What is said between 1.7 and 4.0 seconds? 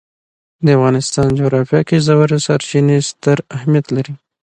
کې ژورې سرچینې ستر اهمیت